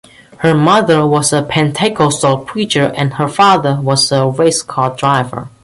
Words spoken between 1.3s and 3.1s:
a Pentecostal preacher